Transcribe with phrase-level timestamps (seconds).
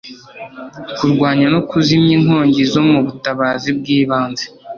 [0.95, 4.45] kurwanya no kuzimya inkongi no mu butabazi bw'ibanze